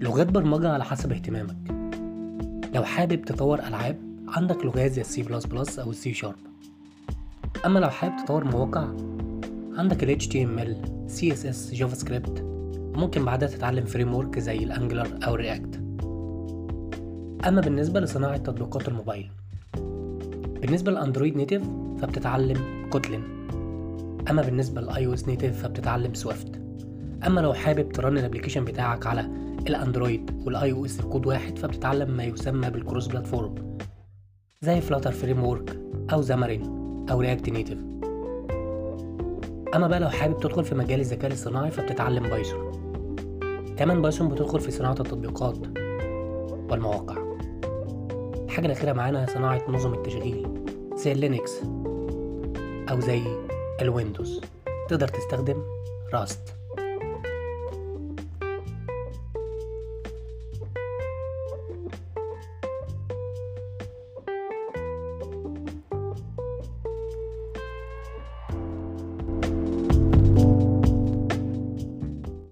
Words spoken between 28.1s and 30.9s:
ال application بتاعك على ال Android وال